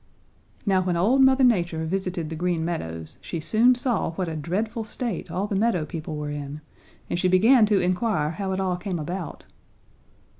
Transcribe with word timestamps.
"Now 0.65 0.81
when 0.81 0.97
old 0.97 1.21
Mother 1.21 1.43
Nature 1.43 1.85
visited 1.85 2.31
the 2.31 2.35
Green 2.35 2.65
Meadows 2.65 3.19
she 3.21 3.39
soon 3.39 3.75
saw 3.75 4.09
what 4.13 4.27
a 4.27 4.35
dreadful 4.35 4.83
state 4.83 5.29
all 5.29 5.45
the 5.45 5.55
meadow 5.55 5.85
people 5.85 6.15
were 6.15 6.31
in, 6.31 6.61
and 7.07 7.19
she 7.19 7.27
began 7.27 7.67
to 7.67 7.79
inquire 7.79 8.31
how 8.31 8.51
it 8.51 8.59
all 8.59 8.77
came 8.77 8.97
about. 8.97 9.45